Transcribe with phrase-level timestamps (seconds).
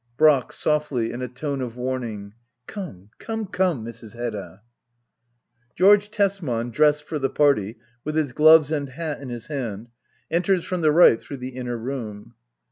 [0.17, 2.33] Brack* [Softly, in a tone of warning.]
[2.67, 4.15] Come^ come, come, Mrs.
[4.15, 9.45] Hedda I George Tesman, dressed for the party, with Jus gloves and hat in his
[9.45, 9.89] hand,
[10.31, 12.33] enters from the right through the inner room.